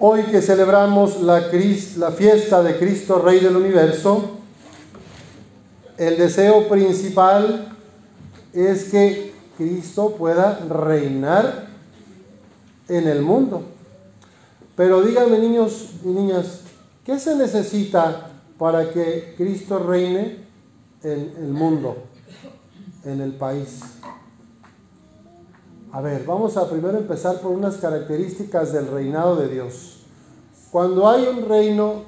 Hoy 0.00 0.22
que 0.22 0.40
celebramos 0.40 1.20
la, 1.22 1.40
fiesta 2.12 2.62
de 2.62 2.78
Cristo 2.78 3.20
Rey 3.20 3.40
del 3.40 3.56
Universo, 3.56 4.30
el 5.96 6.16
deseo 6.16 6.68
principal 6.68 7.76
es 8.52 8.84
que 8.90 9.32
Cristo 9.56 10.14
pueda 10.16 10.60
reinar 10.68 11.66
en 12.86 13.08
el 13.08 13.22
mundo. 13.22 13.64
Pero 14.76 15.02
díganme 15.02 15.40
niños 15.40 15.94
y 16.04 16.08
niñas, 16.10 16.60
¿qué 17.04 17.18
se 17.18 17.34
necesita 17.34 18.30
para 18.56 18.90
que 18.90 19.34
Cristo 19.36 19.80
reine 19.80 20.44
en 21.02 21.34
el 21.40 21.48
mundo, 21.48 21.96
en 23.04 23.20
el 23.20 23.32
país? 23.32 23.80
A 25.90 26.02
ver, 26.02 26.24
vamos 26.26 26.58
a 26.58 26.68
primero 26.68 26.98
empezar 26.98 27.40
por 27.40 27.52
unas 27.52 27.76
características 27.76 28.74
del 28.74 28.88
reinado 28.88 29.36
de 29.36 29.48
Dios. 29.48 30.00
Cuando 30.70 31.08
hay 31.08 31.26
un 31.26 31.48
reino 31.48 32.02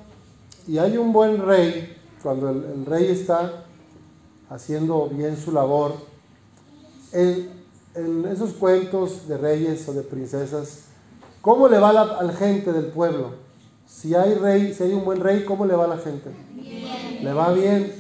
y 0.69 0.77
hay 0.77 0.99
un 0.99 1.15
buen 1.15 1.43
rey, 1.47 1.97
cuando 2.23 2.51
el, 2.51 2.85
rey 2.85 3.07
está 3.07 3.65
haciendo 4.51 5.09
bien 5.09 5.35
su 5.39 5.51
labor, 5.51 5.95
en, 7.13 7.59
esos 8.31 8.53
cuentos 8.53 9.27
de 9.27 9.39
reyes 9.39 9.89
o 9.89 9.95
de 9.95 10.03
princesas, 10.03 10.83
¿cómo 11.41 11.67
le 11.67 11.79
va 11.79 11.89
a 11.89 12.23
la, 12.23 12.33
gente 12.35 12.75
del 12.75 12.87
pueblo? 12.87 13.31
Si 13.87 14.15
hay 14.15 14.35
rey, 14.35 14.75
si 14.75 14.83
hay 14.83 14.93
un 14.93 15.07
buen 15.07 15.21
rey, 15.21 15.45
¿cómo 15.47 15.65
le 15.65 15.75
va 15.75 15.87
a 15.87 15.89
la 15.89 15.99
gente? 15.99 16.31
Bien. 16.53 17.25
Le 17.25 17.33
va 17.33 17.51
bien. 17.53 17.95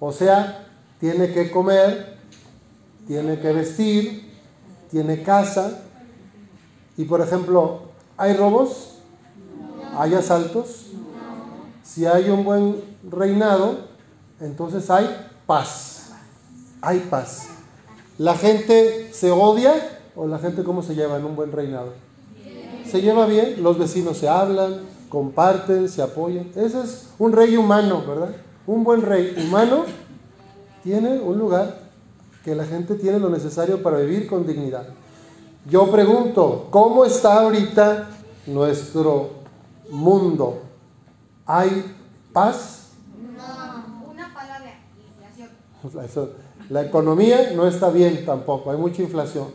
O 0.00 0.12
sea, 0.12 0.66
tiene 0.98 1.32
que 1.32 1.52
comer, 1.52 2.18
tiene 3.06 3.38
que 3.38 3.52
vestir, 3.52 4.27
tiene 4.90 5.22
casa 5.22 5.82
y 6.96 7.04
por 7.04 7.20
ejemplo, 7.20 7.80
¿hay 8.16 8.34
robos? 8.34 8.96
¿Hay 9.96 10.14
asaltos? 10.14 10.86
Si 11.82 12.06
hay 12.06 12.28
un 12.30 12.44
buen 12.44 12.82
reinado, 13.08 13.76
entonces 14.40 14.90
hay 14.90 15.08
paz. 15.46 16.10
Hay 16.80 17.00
paz. 17.10 17.48
¿La 18.18 18.34
gente 18.34 19.10
se 19.12 19.30
odia 19.30 19.74
o 20.16 20.26
la 20.26 20.38
gente 20.38 20.64
cómo 20.64 20.82
se 20.82 20.94
lleva 20.94 21.16
en 21.16 21.24
un 21.24 21.36
buen 21.36 21.52
reinado? 21.52 21.92
Se 22.84 23.00
lleva 23.00 23.26
bien, 23.26 23.62
los 23.62 23.78
vecinos 23.78 24.18
se 24.18 24.28
hablan, 24.28 24.80
comparten, 25.08 25.88
se 25.88 26.02
apoyan. 26.02 26.50
Ese 26.56 26.80
es 26.82 27.10
un 27.18 27.32
rey 27.32 27.56
humano, 27.56 28.02
¿verdad? 28.06 28.34
Un 28.66 28.82
buen 28.82 29.02
rey 29.02 29.34
humano 29.46 29.84
tiene 30.82 31.20
un 31.20 31.38
lugar 31.38 31.87
que 32.48 32.54
la 32.54 32.64
gente 32.64 32.94
tiene 32.94 33.18
lo 33.18 33.28
necesario 33.28 33.82
para 33.82 33.98
vivir 33.98 34.26
con 34.26 34.46
dignidad. 34.46 34.86
Yo 35.68 35.90
pregunto, 35.90 36.68
¿cómo 36.70 37.04
está 37.04 37.40
ahorita 37.40 38.08
nuestro 38.46 39.32
mundo? 39.90 40.62
¿Hay 41.44 41.94
paz? 42.32 42.92
No, 43.36 44.10
una 44.10 44.32
palabra, 44.32 44.80
inflación. 45.84 46.30
La 46.70 46.86
economía 46.86 47.52
no 47.54 47.66
está 47.66 47.90
bien 47.90 48.24
tampoco, 48.24 48.70
hay 48.70 48.78
mucha 48.78 49.02
inflación. 49.02 49.48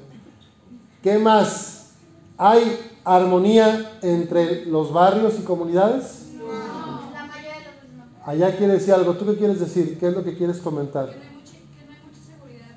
¿Qué 1.02 1.17
más? 1.17 1.94
¿Hay 2.38 2.80
armonía 3.03 3.97
entre 4.03 4.67
los 4.67 4.94
barrios 4.94 5.39
y 5.39 5.41
comunidades? 5.41 6.27
No, 6.38 7.11
la 7.11 7.25
mayoría 7.25 7.53
de 7.58 7.66
los 7.66 7.91
no. 7.97 8.03
Allá 8.23 8.55
quiere 8.55 8.73
decir 8.73 8.94
algo. 8.94 9.16
¿Tú 9.16 9.25
qué 9.25 9.36
quieres 9.36 9.59
decir? 9.59 9.97
¿Qué 9.97 10.09
es 10.09 10.14
lo 10.14 10.23
que 10.23 10.38
quieres 10.38 10.59
comentar? 10.59 11.33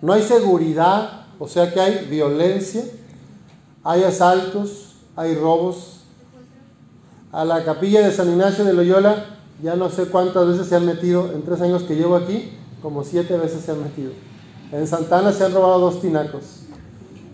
No 0.03 0.13
hay 0.13 0.23
seguridad, 0.23 1.27
o 1.39 1.49
sea 1.49 1.73
que 1.73 1.81
hay 1.81 2.07
violencia, 2.11 2.85
hay 3.83 4.03
asaltos, 4.05 4.97
hay 5.15 5.35
robos. 5.35 6.01
A 7.33 7.45
la 7.45 7.65
capilla 7.65 8.07
de 8.07 8.13
San 8.13 8.29
Ignacio 8.31 8.65
de 8.65 8.73
Loyola 8.73 9.37
ya 9.63 9.75
no 9.75 9.89
sé 9.89 10.07
cuántas 10.07 10.47
veces 10.47 10.67
se 10.67 10.77
han 10.77 10.87
metido, 10.87 11.33
en 11.33 11.43
tres 11.43 11.61
años 11.61 11.83
que 11.83 11.97
llevo 11.97 12.17
aquí, 12.17 12.53
como 12.83 13.05
siete 13.05 13.37
veces 13.37 13.65
se 13.65 13.73
han 13.73 13.83
metido. 13.83 14.13
En 14.73 14.87
Santana 14.87 15.33
se 15.33 15.45
han 15.45 15.55
robado 15.55 15.79
dos 15.79 16.01
tinacos. 16.01 16.63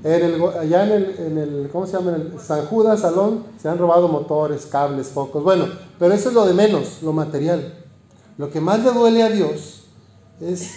En 0.05 0.23
el, 0.23 0.43
allá 0.43 0.85
en 0.85 0.93
el, 0.93 1.17
en 1.19 1.39
el, 1.39 1.69
¿cómo 1.71 1.87
se 1.87 1.93
llama? 1.93 2.15
En 2.17 2.33
el 2.33 2.41
San 2.41 2.67
Judas 2.67 3.01
Salón 3.01 3.45
se 3.61 3.69
han 3.69 3.79
robado 3.79 4.09
motores, 4.09 4.67
cables, 4.67 5.09
focos. 5.09 5.43
Bueno, 5.43 5.67
pero 5.99 6.13
eso 6.15 6.29
es 6.29 6.35
lo 6.35 6.45
de 6.45 6.55
menos, 6.55 7.03
lo 7.03 7.13
material. 7.13 7.75
Lo 8.39 8.51
que 8.51 8.61
más 8.61 8.83
le 8.85 8.93
duele 8.93 9.23
a 9.23 9.31
Dios 9.31 9.85
es 10.41 10.73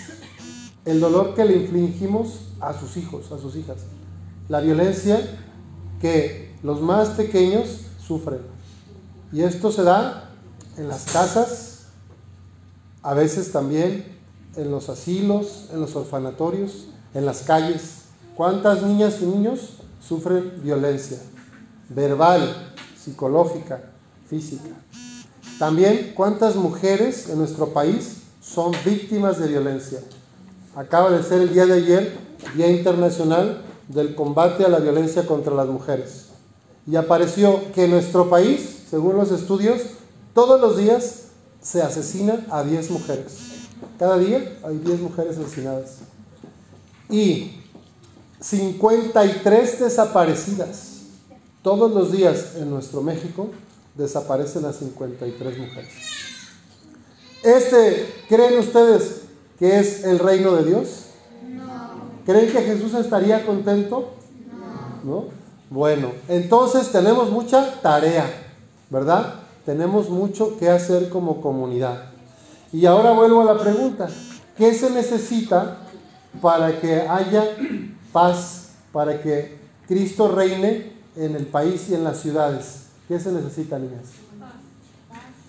el 0.85 1.00
dolor 1.00 1.34
que 1.34 1.46
le 1.46 1.56
infligimos 1.57 2.51
a 2.62 2.73
sus 2.79 2.96
hijos, 2.97 3.31
a 3.31 3.40
sus 3.40 3.56
hijas. 3.56 3.78
La 4.47 4.62
violencia 4.62 5.19
que 6.00 6.56
los 6.63 6.81
más 6.81 7.09
pequeños 7.09 7.81
sufren. 8.00 8.41
Y 9.31 9.41
esto 9.41 9.72
se 9.72 9.84
da 9.84 10.29
en 10.78 10.88
las 10.88 11.06
casas, 11.06 11.85
a 13.01 13.13
veces 13.13 13.51
también 13.51 14.06
en 14.56 14.72
los 14.72 14.90
asilos, 14.90 15.69
en 15.73 15.81
los 15.81 15.96
orfanatorios, 15.96 16.88
en 17.13 17.25
las 17.25 17.41
calles. 17.41 18.03
¿Cuántas 18.35 18.84
niñas 18.84 19.17
y 19.22 19.25
niños 19.25 19.78
sufren 20.06 20.62
violencia? 20.63 21.17
Verbal, 21.90 22.73
psicológica, 22.97 23.91
física. 24.28 24.69
También 25.57 26.13
cuántas 26.16 26.56
mujeres 26.56 27.29
en 27.29 27.38
nuestro 27.40 27.69
país 27.69 28.23
son 28.41 28.73
víctimas 28.84 29.40
de 29.40 29.47
violencia. 29.47 30.00
Acaba 30.75 31.09
de 31.09 31.23
ser 31.23 31.41
el 31.41 31.53
día 31.53 31.65
de 31.65 31.73
ayer, 31.73 32.17
Día 32.53 32.67
Internacional 32.67 33.61
del 33.87 34.13
Combate 34.13 34.65
a 34.65 34.69
la 34.69 34.79
Violencia 34.79 35.25
contra 35.25 35.55
las 35.55 35.67
Mujeres. 35.67 36.25
Y 36.85 36.97
apareció 36.97 37.71
que 37.73 37.85
en 37.85 37.91
nuestro 37.91 38.29
país, 38.29 38.83
según 38.89 39.15
los 39.15 39.31
estudios, 39.31 39.81
todos 40.33 40.59
los 40.59 40.77
días 40.77 41.27
se 41.61 41.81
asesina 41.81 42.45
a 42.49 42.63
10 42.63 42.91
mujeres. 42.91 43.37
Cada 43.97 44.17
día 44.17 44.57
hay 44.63 44.77
10 44.79 44.99
mujeres 44.99 45.37
asesinadas. 45.37 45.99
Y 47.09 47.61
53 48.41 49.79
desaparecidas. 49.79 50.91
Todos 51.63 51.91
los 51.91 52.11
días 52.11 52.55
en 52.57 52.69
nuestro 52.69 53.01
México 53.01 53.49
desaparecen 53.95 54.65
a 54.65 54.73
53 54.73 55.57
mujeres. 55.57 55.91
Este, 57.43 58.13
¿creen 58.27 58.59
ustedes 58.59 59.24
¿Qué 59.59 59.79
es 59.79 60.03
el 60.03 60.19
reino 60.19 60.53
de 60.55 60.66
Dios? 60.66 61.05
No. 61.49 61.63
¿Creen 62.25 62.51
que 62.51 62.61
Jesús 62.61 62.93
estaría 62.93 63.45
contento? 63.45 64.13
No. 65.03 65.25
Bueno, 65.69 66.11
entonces 66.27 66.91
tenemos 66.91 67.29
mucha 67.29 67.81
tarea, 67.81 68.25
¿verdad? 68.89 69.35
Tenemos 69.66 70.09
mucho 70.09 70.57
que 70.57 70.69
hacer 70.69 71.09
como 71.09 71.41
comunidad. 71.41 72.05
Y 72.71 72.85
ahora 72.85 73.11
vuelvo 73.11 73.41
a 73.41 73.53
la 73.53 73.59
pregunta, 73.59 74.07
¿qué 74.57 74.73
se 74.73 74.89
necesita 74.89 75.77
para 76.41 76.79
que 76.79 77.01
haya 77.01 77.45
paz, 78.11 78.69
para 78.91 79.22
que 79.22 79.57
Cristo 79.87 80.27
reine 80.27 80.93
en 81.16 81.35
el 81.35 81.45
país 81.45 81.89
y 81.89 81.95
en 81.95 82.03
las 82.03 82.19
ciudades? 82.19 82.87
¿Qué 83.07 83.19
se 83.19 83.31
necesita, 83.31 83.79
niñas? 83.79 84.05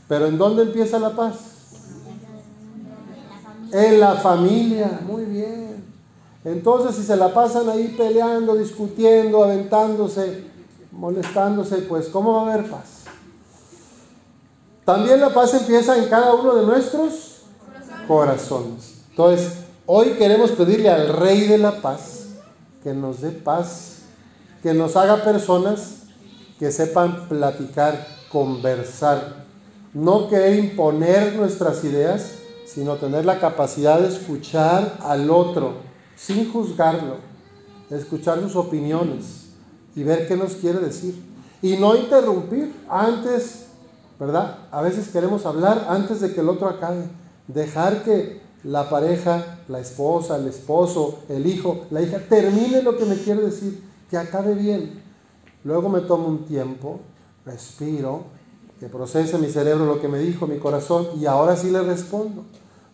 Pero 0.08 0.26
¿en 0.26 0.38
dónde 0.38 0.62
empieza 0.62 0.98
la 0.98 1.16
paz? 1.16 1.55
En 3.76 4.00
la 4.00 4.14
familia, 4.14 5.00
muy 5.06 5.26
bien. 5.26 5.84
Entonces, 6.46 6.96
si 6.96 7.02
se 7.02 7.14
la 7.14 7.34
pasan 7.34 7.68
ahí 7.68 7.94
peleando, 7.94 8.54
discutiendo, 8.54 9.44
aventándose, 9.44 10.44
molestándose, 10.92 11.82
pues 11.82 12.08
¿cómo 12.08 12.32
va 12.32 12.40
a 12.40 12.54
haber 12.54 12.70
paz? 12.70 13.02
También 14.86 15.20
la 15.20 15.28
paz 15.28 15.52
empieza 15.52 15.98
en 15.98 16.08
cada 16.08 16.32
uno 16.32 16.54
de 16.54 16.64
nuestros 16.64 17.42
corazones. 18.08 19.02
Entonces, 19.10 19.58
hoy 19.84 20.12
queremos 20.12 20.52
pedirle 20.52 20.88
al 20.88 21.08
Rey 21.08 21.46
de 21.46 21.58
la 21.58 21.82
Paz 21.82 22.28
que 22.82 22.94
nos 22.94 23.20
dé 23.20 23.28
paz, 23.28 23.98
que 24.62 24.72
nos 24.72 24.96
haga 24.96 25.22
personas 25.22 26.04
que 26.58 26.72
sepan 26.72 27.28
platicar, 27.28 28.06
conversar, 28.32 29.44
no 29.92 30.28
querer 30.28 30.60
imponer 30.60 31.34
nuestras 31.34 31.84
ideas, 31.84 32.36
sino 32.66 32.96
tener 32.96 33.24
la 33.24 33.38
capacidad 33.38 34.00
de 34.00 34.08
escuchar 34.08 34.98
al 35.02 35.30
otro 35.30 35.74
sin 36.16 36.50
juzgarlo, 36.52 37.16
escuchar 37.90 38.40
sus 38.40 38.56
opiniones 38.56 39.50
y 39.94 40.02
ver 40.02 40.26
qué 40.26 40.36
nos 40.36 40.54
quiere 40.54 40.80
decir. 40.80 41.14
Y 41.62 41.76
no 41.76 41.96
interrumpir 41.96 42.74
antes, 42.88 43.66
¿verdad? 44.18 44.58
A 44.70 44.82
veces 44.82 45.08
queremos 45.08 45.46
hablar 45.46 45.86
antes 45.88 46.20
de 46.20 46.34
que 46.34 46.40
el 46.40 46.48
otro 46.48 46.68
acabe. 46.68 47.04
Dejar 47.48 48.02
que 48.02 48.40
la 48.64 48.90
pareja, 48.90 49.60
la 49.68 49.78
esposa, 49.78 50.36
el 50.36 50.48
esposo, 50.48 51.20
el 51.28 51.46
hijo, 51.46 51.86
la 51.90 52.02
hija, 52.02 52.18
termine 52.28 52.82
lo 52.82 52.96
que 52.96 53.04
me 53.04 53.16
quiere 53.16 53.42
decir, 53.42 53.82
que 54.10 54.16
acabe 54.16 54.54
bien. 54.54 55.00
Luego 55.64 55.88
me 55.88 56.00
tomo 56.00 56.28
un 56.28 56.44
tiempo, 56.44 57.00
respiro, 57.44 58.24
que 58.78 58.88
procese 58.88 59.38
mi 59.38 59.48
cerebro 59.48 59.86
lo 59.86 60.00
que 60.00 60.08
me 60.08 60.18
dijo 60.18 60.46
mi 60.46 60.58
corazón 60.58 61.08
y 61.18 61.26
ahora 61.26 61.56
sí 61.56 61.70
le 61.70 61.82
respondo. 61.82 62.44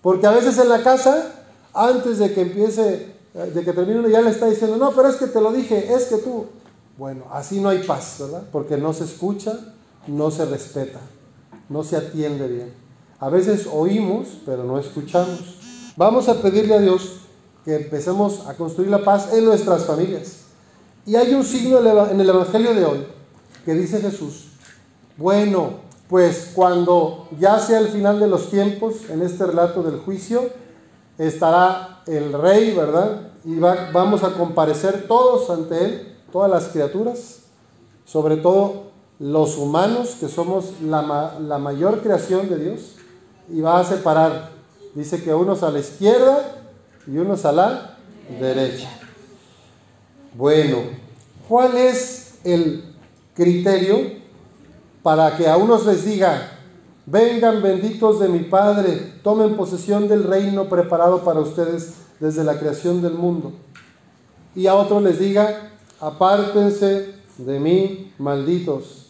Porque 0.00 0.26
a 0.26 0.30
veces 0.30 0.58
en 0.58 0.68
la 0.68 0.82
casa, 0.82 1.32
antes 1.74 2.18
de 2.18 2.32
que 2.32 2.42
empiece, 2.42 3.14
eh, 3.34 3.52
de 3.54 3.64
que 3.64 3.72
termine 3.72 4.00
uno, 4.00 4.08
ya 4.08 4.20
le 4.20 4.30
está 4.30 4.46
diciendo, 4.46 4.76
no, 4.76 4.92
pero 4.92 5.08
es 5.08 5.16
que 5.16 5.26
te 5.26 5.40
lo 5.40 5.52
dije, 5.52 5.92
es 5.92 6.04
que 6.04 6.18
tú. 6.18 6.46
Bueno, 6.98 7.24
así 7.32 7.60
no 7.60 7.68
hay 7.68 7.82
paz, 7.84 8.16
¿verdad? 8.20 8.42
Porque 8.52 8.76
no 8.76 8.92
se 8.92 9.04
escucha, 9.04 9.58
no 10.06 10.30
se 10.30 10.44
respeta, 10.44 11.00
no 11.68 11.82
se 11.82 11.96
atiende 11.96 12.46
bien. 12.48 12.72
A 13.18 13.28
veces 13.28 13.68
oímos, 13.72 14.28
pero 14.44 14.64
no 14.64 14.78
escuchamos. 14.78 15.58
Vamos 15.96 16.28
a 16.28 16.40
pedirle 16.42 16.74
a 16.74 16.80
Dios 16.80 17.20
que 17.64 17.76
empecemos 17.76 18.46
a 18.46 18.54
construir 18.54 18.90
la 18.90 19.04
paz 19.04 19.32
en 19.32 19.44
nuestras 19.44 19.84
familias. 19.84 20.38
Y 21.06 21.16
hay 21.16 21.34
un 21.34 21.44
signo 21.44 21.78
en 21.78 22.20
el 22.20 22.28
Evangelio 22.28 22.74
de 22.74 22.84
hoy 22.84 23.06
que 23.64 23.74
dice 23.74 24.00
Jesús, 24.00 24.51
bueno, 25.16 25.80
pues 26.08 26.52
cuando 26.54 27.28
ya 27.38 27.58
sea 27.58 27.78
el 27.78 27.88
final 27.88 28.20
de 28.20 28.28
los 28.28 28.50
tiempos, 28.50 29.08
en 29.08 29.22
este 29.22 29.46
relato 29.46 29.82
del 29.82 29.98
juicio, 29.98 30.50
estará 31.18 32.02
el 32.06 32.32
rey, 32.32 32.74
¿verdad? 32.74 33.30
Y 33.44 33.58
vamos 33.58 34.22
a 34.22 34.34
comparecer 34.34 35.06
todos 35.08 35.50
ante 35.50 35.84
él, 35.84 36.16
todas 36.30 36.50
las 36.50 36.68
criaturas, 36.68 37.40
sobre 38.04 38.36
todo 38.36 38.90
los 39.18 39.56
humanos, 39.56 40.16
que 40.18 40.28
somos 40.28 40.80
la, 40.82 41.34
la 41.40 41.58
mayor 41.58 42.02
creación 42.02 42.48
de 42.48 42.58
Dios, 42.58 42.96
y 43.48 43.60
va 43.60 43.80
a 43.80 43.84
separar, 43.84 44.50
dice 44.94 45.22
que 45.22 45.32
unos 45.32 45.62
a 45.62 45.70
la 45.70 45.78
izquierda 45.78 46.62
y 47.06 47.18
unos 47.18 47.44
a 47.44 47.52
la 47.52 47.96
derecha. 48.40 48.90
Bueno, 50.34 50.78
¿cuál 51.48 51.76
es 51.76 52.34
el 52.44 52.84
criterio 53.34 54.21
para 55.02 55.36
que 55.36 55.48
a 55.48 55.56
unos 55.56 55.84
les 55.86 56.04
diga, 56.04 56.58
vengan 57.06 57.62
benditos 57.62 58.20
de 58.20 58.28
mi 58.28 58.40
Padre, 58.40 59.14
tomen 59.22 59.56
posesión 59.56 60.08
del 60.08 60.24
reino 60.24 60.68
preparado 60.68 61.22
para 61.24 61.40
ustedes 61.40 61.94
desde 62.20 62.44
la 62.44 62.58
creación 62.58 63.02
del 63.02 63.14
mundo? 63.14 63.52
Y 64.54 64.66
a 64.66 64.74
otros 64.74 65.02
les 65.02 65.18
diga, 65.18 65.70
apártense 66.00 67.14
de 67.38 67.58
mí, 67.58 68.12
malditos. 68.18 69.08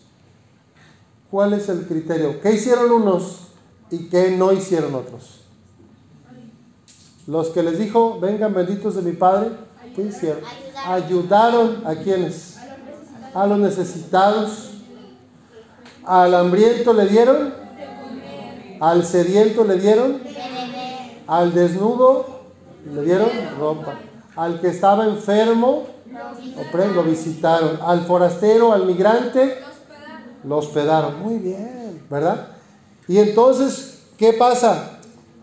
¿Cuál 1.30 1.54
es 1.54 1.68
el 1.68 1.86
criterio? 1.86 2.40
¿Qué 2.40 2.52
hicieron 2.52 2.90
unos 2.90 3.48
y 3.90 4.08
qué 4.08 4.30
no 4.30 4.52
hicieron 4.52 4.94
otros? 4.94 5.40
Los 7.26 7.48
que 7.48 7.62
les 7.62 7.78
dijo, 7.78 8.18
vengan 8.20 8.52
benditos 8.52 8.94
de 8.96 9.02
mi 9.02 9.12
Padre, 9.12 9.50
¿qué 9.94 10.02
hicieron? 10.02 10.42
Ayudaron 10.86 11.82
a 11.86 11.94
quienes? 11.94 12.56
A 13.34 13.46
los 13.46 13.58
necesitados. 13.58 14.71
Al 16.04 16.34
hambriento 16.34 16.93
le 16.93 17.06
dieron. 17.06 17.54
Al 18.81 19.04
sediento 19.04 19.64
le 19.64 19.76
dieron. 19.76 20.20
Al 21.26 21.54
desnudo 21.54 22.43
le 22.93 23.02
dieron 23.02 23.28
ropa. 23.58 23.94
Al 24.37 24.60
que 24.60 24.69
estaba 24.69 25.06
enfermo 25.06 25.87
lo 26.94 27.02
visitaron. 27.02 27.78
Al 27.82 28.02
forastero, 28.02 28.72
al 28.72 28.87
migrante, 28.87 29.58
lo 30.44 30.58
hospedaron. 30.58 31.22
Muy 31.22 31.38
bien, 31.38 32.02
¿verdad? 32.10 32.49
Y 33.08 33.19
entonces, 33.19 34.02
¿qué 34.16 34.32
pasa? 34.32 34.99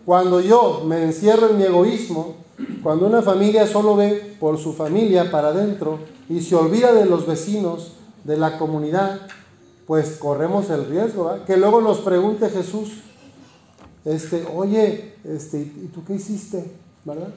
Cuando 0.05 0.41
yo 0.41 0.83
me 0.85 1.03
encierro 1.03 1.49
en 1.49 1.57
mi 1.57 1.63
egoísmo, 1.63 2.35
cuando 2.83 3.07
una 3.07 3.21
familia 3.21 3.67
solo 3.67 3.95
ve 3.95 4.35
por 4.39 4.57
su 4.57 4.73
familia 4.73 5.31
para 5.31 5.49
adentro 5.49 5.99
y 6.27 6.41
se 6.41 6.55
olvida 6.55 6.93
de 6.93 7.05
los 7.05 7.25
vecinos, 7.25 7.93
de 8.23 8.37
la 8.37 8.57
comunidad, 8.57 9.21
pues 9.89 10.17
corremos 10.17 10.69
el 10.69 10.85
riesgo, 10.85 11.35
que 11.47 11.57
luego 11.57 11.81
nos 11.81 11.97
pregunte 12.01 12.47
Jesús, 12.51 12.99
este, 14.05 14.45
oye, 14.55 15.15
este, 15.23 15.61
¿y 15.61 15.89
tú 15.91 16.05
qué 16.05 16.13
hiciste? 16.13 16.63
¿Verdad? 17.03 17.29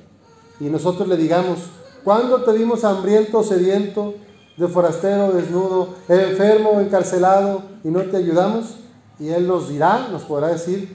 Y 0.60 0.64
nosotros 0.64 1.08
le 1.08 1.16
digamos, 1.16 1.60
¿cuándo 2.04 2.44
te 2.44 2.52
vimos 2.52 2.84
hambriento, 2.84 3.42
sediento, 3.42 4.12
de 4.58 4.68
forastero, 4.68 5.32
desnudo, 5.32 5.94
enfermo, 6.10 6.78
encarcelado 6.78 7.62
y 7.82 7.88
no 7.88 8.02
te 8.02 8.18
ayudamos? 8.18 8.76
Y 9.18 9.30
Él 9.30 9.48
nos 9.48 9.70
dirá, 9.70 10.08
nos 10.12 10.24
podrá 10.24 10.48
decir, 10.48 10.94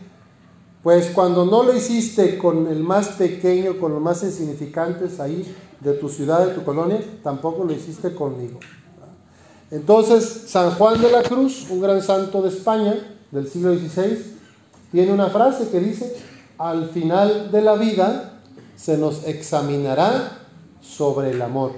pues 0.83 1.07
cuando 1.07 1.43
no 1.43 1.63
lo 1.63 1.75
hiciste 1.75 2.37
con 2.37 2.67
el 2.67 2.83
más 2.83 3.07
pequeño, 3.07 3.79
con 3.79 3.93
los 3.93 4.01
más 4.03 4.21
insignificantes 4.21 5.19
ahí 5.19 5.55
de 5.79 5.93
tu 5.93 6.07
ciudad, 6.07 6.45
de 6.45 6.53
tu 6.53 6.63
colonia, 6.63 7.03
tampoco 7.23 7.63
lo 7.63 7.73
hiciste 7.73 8.13
conmigo. 8.13 8.59
Entonces, 9.69 10.45
San 10.47 10.71
Juan 10.71 11.01
de 11.01 11.11
la 11.11 11.23
Cruz, 11.23 11.67
un 11.69 11.81
gran 11.81 12.01
santo 12.01 12.41
de 12.41 12.49
España 12.49 12.95
del 13.31 13.49
siglo 13.49 13.73
XVI, 13.73 14.17
tiene 14.91 15.11
una 15.11 15.27
frase 15.27 15.69
que 15.69 15.79
dice, 15.79 16.15
al 16.57 16.89
final 16.89 17.51
de 17.51 17.61
la 17.61 17.75
vida 17.75 18.39
se 18.75 18.97
nos 18.97 19.25
examinará 19.25 20.39
sobre 20.81 21.31
el 21.31 21.41
amor. 21.41 21.73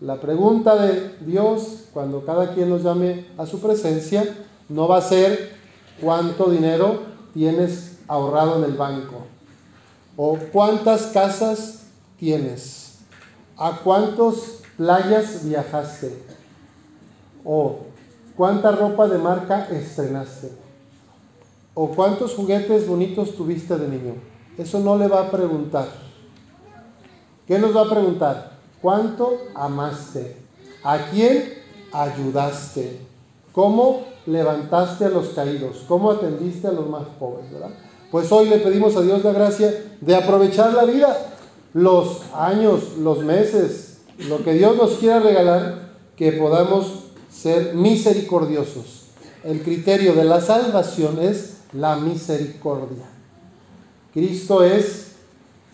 La 0.00 0.20
pregunta 0.20 0.76
de 0.76 1.16
Dios, 1.20 1.84
cuando 1.92 2.24
cada 2.24 2.54
quien 2.54 2.70
nos 2.70 2.82
llame 2.82 3.26
a 3.36 3.46
su 3.46 3.60
presencia, 3.60 4.24
no 4.68 4.88
va 4.88 4.98
a 4.98 5.02
ser 5.02 5.54
cuánto 6.00 6.50
dinero 6.50 7.02
tienes 7.34 7.98
ahorrado 8.08 8.58
en 8.58 8.64
el 8.64 8.76
banco 8.76 9.26
o 10.16 10.38
cuántas 10.52 11.06
casas 11.06 11.84
tienes, 12.18 12.98
a 13.56 13.80
cuántos 13.82 14.53
playas 14.76 15.44
viajaste? 15.44 16.16
¿O 17.44 17.80
cuánta 18.36 18.72
ropa 18.72 19.08
de 19.08 19.18
marca 19.18 19.68
estrenaste? 19.70 20.52
¿O 21.74 21.88
cuántos 21.88 22.34
juguetes 22.34 22.86
bonitos 22.86 23.34
tuviste 23.36 23.76
de 23.76 23.88
niño? 23.88 24.14
Eso 24.56 24.78
no 24.80 24.96
le 24.96 25.08
va 25.08 25.22
a 25.22 25.30
preguntar. 25.30 25.88
¿Qué 27.46 27.58
nos 27.58 27.76
va 27.76 27.82
a 27.82 27.90
preguntar? 27.90 28.52
¿Cuánto 28.80 29.38
amaste? 29.54 30.36
¿A 30.82 30.98
quién 31.10 31.54
ayudaste? 31.92 33.00
¿Cómo 33.52 34.04
levantaste 34.26 35.04
a 35.04 35.10
los 35.10 35.28
caídos? 35.28 35.84
¿Cómo 35.88 36.10
atendiste 36.10 36.68
a 36.68 36.72
los 36.72 36.88
más 36.88 37.04
pobres? 37.18 37.46
Pues 38.10 38.30
hoy 38.30 38.48
le 38.48 38.58
pedimos 38.58 38.96
a 38.96 39.02
Dios 39.02 39.24
la 39.24 39.32
gracia 39.32 39.74
de 40.00 40.14
aprovechar 40.14 40.72
la 40.72 40.84
vida, 40.84 41.16
los 41.72 42.22
años, 42.34 42.96
los 42.98 43.18
meses, 43.24 43.83
lo 44.18 44.42
que 44.44 44.54
Dios 44.54 44.76
nos 44.76 44.92
quiera 44.92 45.20
regalar, 45.20 45.94
que 46.16 46.32
podamos 46.32 47.04
ser 47.30 47.74
misericordiosos. 47.74 49.06
El 49.42 49.62
criterio 49.62 50.14
de 50.14 50.24
la 50.24 50.40
salvación 50.40 51.18
es 51.20 51.58
la 51.72 51.96
misericordia. 51.96 53.04
Cristo 54.12 54.62
es 54.62 55.12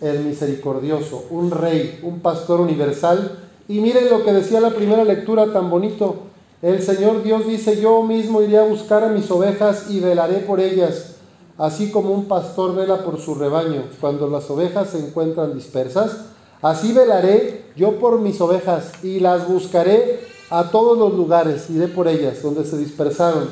el 0.01 0.21
misericordioso, 0.21 1.27
un 1.31 1.51
rey, 1.51 2.01
un 2.03 2.21
pastor 2.21 2.61
universal. 2.61 3.39
Y 3.69 3.81
miren 3.81 4.09
lo 4.09 4.25
que 4.25 4.33
decía 4.33 4.61
la 4.61 4.71
primera 4.71 5.05
lectura 5.05 5.53
tan 5.53 5.69
bonito. 5.69 6.17
El 6.63 6.83
Señor 6.83 7.23
Dios 7.23 7.47
dice, 7.47 7.81
yo 7.81 8.03
mismo 8.03 8.43
iré 8.43 8.59
a 8.59 8.65
buscar 8.65 9.05
a 9.05 9.09
mis 9.09 9.31
ovejas 9.31 9.87
y 9.91 10.01
velaré 10.01 10.39
por 10.39 10.61
ellas, 10.61 11.17
así 11.57 11.91
como 11.91 12.13
un 12.13 12.27
pastor 12.27 12.75
vela 12.75 13.05
por 13.05 13.19
su 13.19 13.35
rebaño 13.35 13.85
cuando 14.01 14.29
las 14.29 14.51
ovejas 14.51 14.91
se 14.91 14.99
encuentran 14.99 15.55
dispersas 15.55 16.31
Así 16.63 16.93
velaré 16.93 17.65
yo 17.77 17.99
por 17.99 18.21
mis 18.21 18.41
ovejas 18.41 18.93
y 19.03 19.21
las 19.21 19.49
buscaré 19.49 20.21
a 20.51 20.71
todos 20.71 20.99
los 20.99 21.15
lugares, 21.15 21.71
iré 21.71 21.89
por 21.89 22.09
ellas, 22.09 22.43
donde 22.43 22.65
se 22.65 22.77
dispersaron. 22.77 23.49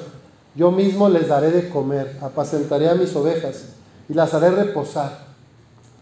Yo 0.55 0.71
mismo 0.71 1.09
les 1.09 1.29
daré 1.29 1.51
de 1.51 1.69
comer, 1.69 2.17
apacentaré 2.21 2.89
a 2.89 2.95
mis 2.95 3.15
ovejas 3.15 3.67
y 4.09 4.15
las 4.15 4.35
haré 4.35 4.51
reposar. 4.51 5.27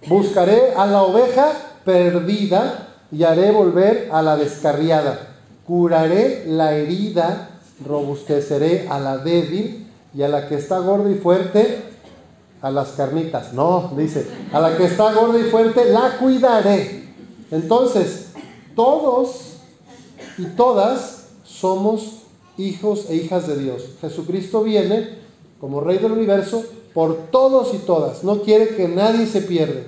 Buscaré 0.07 0.73
a 0.75 0.87
la 0.87 1.03
oveja 1.03 1.53
perdida 1.85 2.89
y 3.13 3.23
haré 3.23 3.51
volver 3.51 4.09
a 4.11 4.23
la 4.23 4.37
descarriada. 4.37 5.35
Curaré 5.67 6.45
la 6.47 6.75
herida, 6.75 7.51
robusteceré 7.85 8.89
a 8.89 8.99
la 8.99 9.19
débil 9.19 9.87
y 10.15 10.23
a 10.23 10.29
la 10.29 10.49
que 10.49 10.55
está 10.55 10.79
gorda 10.79 11.11
y 11.11 11.17
fuerte 11.17 11.83
a 12.63 12.71
las 12.71 12.91
carnitas. 12.91 13.53
No, 13.53 13.93
dice, 13.97 14.27
a 14.53 14.61
la 14.61 14.77
que 14.77 14.87
está 14.87 15.13
gorda 15.13 15.39
y 15.39 15.51
fuerte 15.51 15.85
la 15.85 16.17
cuidaré. 16.19 16.96
Entonces, 17.51 18.29
todos 18.75 19.55
y 20.39 20.45
todas 20.45 21.29
somos 21.45 22.23
hijos 22.59 23.07
e 23.09 23.17
hijas 23.17 23.47
de 23.47 23.57
Dios. 23.57 23.83
Jesucristo 24.01 24.63
viene 24.63 25.19
como 25.61 25.81
Rey 25.81 25.99
del 25.99 26.13
universo 26.13 26.65
por 26.95 27.31
todos 27.31 27.75
y 27.75 27.79
todas. 27.79 28.25
No 28.25 28.43
quiere 28.43 28.75
que 28.77 28.89
nadie 28.89 29.27
se 29.27 29.43
pierda, 29.43 29.83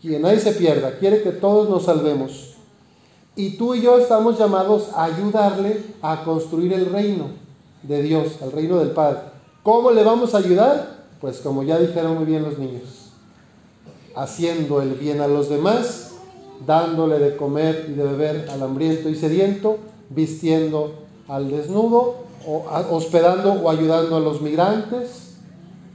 que 0.00 0.18
nadie 0.18 0.40
se 0.40 0.52
pierda, 0.52 0.98
quiere 0.98 1.22
que 1.22 1.32
todos 1.32 1.68
nos 1.68 1.84
salvemos. 1.84 2.54
Y 3.34 3.56
tú 3.58 3.74
y 3.74 3.82
yo 3.82 3.98
estamos 3.98 4.38
llamados 4.38 4.88
a 4.94 5.04
ayudarle 5.04 5.82
a 6.00 6.24
construir 6.24 6.72
el 6.72 6.86
reino 6.86 7.26
de 7.82 8.02
Dios, 8.02 8.38
el 8.40 8.52
reino 8.52 8.78
del 8.78 8.90
Padre. 8.90 9.20
¿Cómo 9.62 9.90
le 9.90 10.02
vamos 10.02 10.34
a 10.34 10.38
ayudar? 10.38 11.04
Pues 11.20 11.38
como 11.38 11.62
ya 11.62 11.78
dijeron 11.78 12.16
muy 12.16 12.24
bien 12.24 12.42
los 12.42 12.58
niños, 12.58 13.10
haciendo 14.14 14.80
el 14.80 14.94
bien 14.94 15.20
a 15.20 15.26
los 15.26 15.48
demás, 15.48 16.05
dándole 16.64 17.18
de 17.18 17.36
comer 17.36 17.86
y 17.88 17.92
de 17.92 18.04
beber 18.04 18.48
al 18.50 18.62
hambriento 18.62 19.08
y 19.08 19.14
sediento, 19.14 19.78
vistiendo 20.10 20.94
al 21.28 21.50
desnudo, 21.50 22.26
o 22.46 22.64
hospedando 22.90 23.52
o 23.52 23.70
ayudando 23.70 24.16
a 24.16 24.20
los 24.20 24.40
migrantes, 24.40 25.34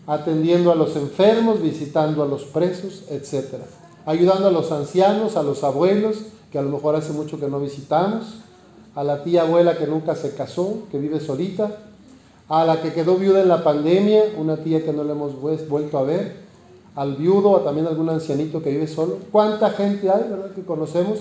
atendiendo 0.06 0.72
a 0.72 0.75
los 0.75 0.96
enfermos, 0.96 1.62
visitando 1.62 2.24
a 2.24 2.27
los 2.27 2.44
presos, 2.44 3.03
etc. 3.10 3.56
Ayudando 4.06 4.48
a 4.48 4.51
los 4.51 4.72
ancianos, 4.72 5.38
a 5.38 5.44
los 5.44 5.63
abuelos, 5.63 6.18
que 6.51 6.58
a 6.58 6.62
lo 6.62 6.70
mejor 6.70 6.96
hace 6.96 7.13
mucho 7.13 7.39
que 7.39 7.48
no 7.48 7.60
visitamos, 7.60 8.39
a 8.96 9.03
la 9.03 9.24
tía 9.24 9.44
abuela 9.44 9.77
que 9.77 9.88
nunca 9.88 10.15
se 10.15 10.36
casó, 10.36 10.80
que 10.91 11.00
vive 11.00 11.22
solita, 11.22 11.77
a 12.50 12.65
la 12.65 12.82
que 12.82 12.91
quedó 12.91 13.15
viuda 13.15 13.41
en 13.41 13.48
la 13.48 13.63
pandemia, 13.63 14.34
una 14.38 14.58
tía 14.58 14.84
que 14.84 14.91
no 14.91 15.06
le 15.06 15.13
hemos 15.13 15.39
vuelto 15.39 15.98
a 15.98 16.03
ver, 16.03 16.36
al 16.96 17.16
viudo, 17.16 17.52
o 17.52 17.60
también 17.62 17.88
algún 17.88 18.10
ancianito 18.10 18.62
que 18.62 18.72
vive 18.72 18.88
solo. 18.88 19.18
¿Cuánta 19.32 19.70
gente 19.70 20.10
hay, 20.10 20.24
verdad, 20.30 20.52
que 20.54 20.64
conocemos? 20.64 21.20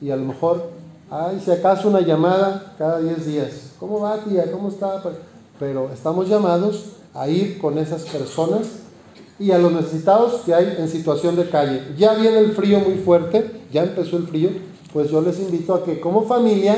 Y 0.00 0.10
a 0.10 0.16
lo 0.16 0.24
mejor 0.24 0.70
hay, 1.10 1.40
si 1.40 1.50
acaso, 1.50 1.88
una 1.88 2.00
llamada 2.00 2.74
cada 2.78 3.00
10 3.00 3.26
días. 3.26 3.72
¿Cómo 3.78 4.00
va, 4.00 4.18
tía? 4.18 4.50
¿Cómo 4.50 4.68
está? 4.68 5.02
Pero 5.58 5.90
estamos 5.92 6.28
llamados 6.28 6.96
a 7.14 7.28
ir 7.28 7.58
con 7.58 7.78
esas 7.78 8.02
personas 8.02 8.62
y 9.38 9.50
a 9.50 9.58
los 9.58 9.72
necesitados 9.72 10.42
que 10.42 10.54
hay 10.54 10.76
en 10.78 10.88
situación 10.88 11.36
de 11.36 11.48
calle. 11.48 11.82
Ya 11.96 12.14
viene 12.14 12.38
el 12.38 12.52
frío 12.52 12.80
muy 12.80 12.94
fuerte, 12.94 13.62
ya 13.72 13.82
empezó 13.82 14.16
el 14.16 14.26
frío, 14.26 14.50
pues 14.92 15.10
yo 15.10 15.20
les 15.20 15.38
invito 15.40 15.74
a 15.74 15.84
que 15.84 16.00
como 16.00 16.22
familia 16.22 16.76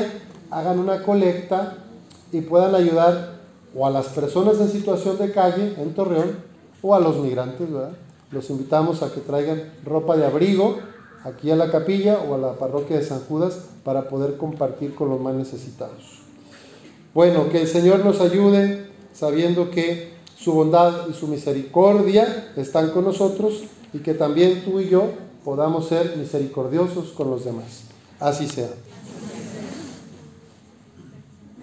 hagan 0.49 0.79
una 0.79 1.03
colecta 1.03 1.77
y 2.31 2.41
puedan 2.41 2.75
ayudar 2.75 3.35
o 3.75 3.85
a 3.85 3.89
las 3.89 4.07
personas 4.07 4.59
en 4.59 4.69
situación 4.69 5.17
de 5.17 5.31
calle 5.31 5.75
en 5.77 5.93
Torreón 5.93 6.37
o 6.81 6.95
a 6.95 6.99
los 6.99 7.17
migrantes, 7.17 7.71
¿verdad? 7.71 7.91
Los 8.35 8.49
invitamos 8.49 9.01
a 9.01 9.13
que 9.13 9.21
traigan 9.21 9.71
ropa 9.85 10.17
de 10.17 10.25
abrigo 10.25 10.77
aquí 11.23 11.51
a 11.51 11.55
la 11.55 11.71
capilla 11.71 12.19
o 12.19 12.35
a 12.35 12.37
la 12.37 12.53
parroquia 12.55 12.97
de 12.97 13.05
San 13.05 13.21
Judas 13.21 13.59
para 13.85 14.09
poder 14.09 14.35
compartir 14.35 14.93
con 14.93 15.07
los 15.07 15.21
más 15.21 15.35
necesitados. 15.35 16.19
Bueno, 17.13 17.47
que 17.49 17.61
el 17.61 17.67
Señor 17.69 18.03
nos 18.03 18.19
ayude 18.19 18.87
sabiendo 19.13 19.71
que 19.71 20.11
su 20.37 20.51
bondad 20.51 21.07
y 21.09 21.13
su 21.13 21.29
misericordia 21.29 22.51
están 22.57 22.89
con 22.89 23.05
nosotros 23.05 23.63
y 23.93 23.99
que 23.99 24.13
también 24.13 24.65
tú 24.65 24.81
y 24.81 24.89
yo 24.89 25.05
podamos 25.45 25.87
ser 25.87 26.17
misericordiosos 26.17 27.13
con 27.13 27.29
los 27.29 27.45
demás. 27.45 27.83
Así 28.19 28.49
sea. 28.49 28.67